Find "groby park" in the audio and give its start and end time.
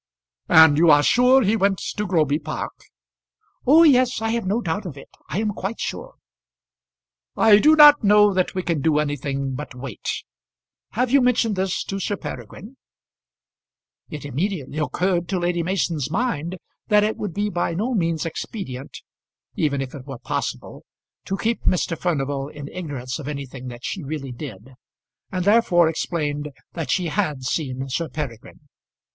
2.07-2.71